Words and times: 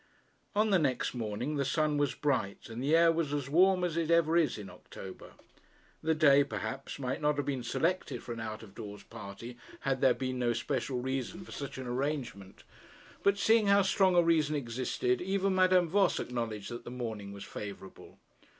On 0.55 0.71
the 0.71 0.79
next 0.79 1.13
morning 1.13 1.57
the 1.57 1.63
sun 1.63 1.99
was 1.99 2.15
bright, 2.15 2.69
and 2.69 2.81
the 2.81 2.95
air 2.95 3.11
was 3.11 3.33
as 3.35 3.51
warm 3.51 3.83
as 3.83 3.95
it 3.95 4.09
ever 4.09 4.35
is 4.35 4.57
in 4.57 4.67
October. 4.67 5.33
The 6.01 6.15
day, 6.15 6.43
perhaps, 6.43 6.97
might 6.97 7.21
not 7.21 7.35
have 7.35 7.45
been 7.45 7.61
selected 7.61 8.23
for 8.23 8.33
an 8.33 8.39
out 8.39 8.63
of 8.63 8.73
doors 8.73 9.03
party 9.03 9.57
had 9.81 10.01
there 10.01 10.15
been 10.15 10.39
no 10.39 10.53
special 10.53 11.01
reason 11.01 11.45
for 11.45 11.51
such 11.51 11.77
an 11.77 11.85
arrangement; 11.85 12.63
but 13.21 13.37
seeing 13.37 13.67
how 13.67 13.83
strong 13.83 14.15
a 14.15 14.23
reason 14.23 14.55
existed, 14.55 15.21
even 15.21 15.53
Madame 15.53 15.87
Voss 15.87 16.19
acknowledged 16.19 16.71
that 16.71 16.83
the 16.83 16.89
morning 16.89 17.31
was 17.31 17.43
favourable. 17.43 18.17